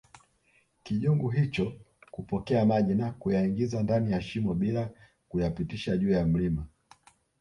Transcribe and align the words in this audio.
kijungu 0.83 1.29
hicho 1.29 1.73
kupokea 2.11 2.65
maji 2.65 2.95
na 2.95 3.11
kuyaingiza 3.11 3.83
ndani 3.83 4.11
ya 4.11 4.21
shimo 4.21 4.53
bila 4.53 4.89
kuyapitisha 5.29 5.97
juu 5.97 6.09
ya 6.11 6.27
mlima 6.27 6.67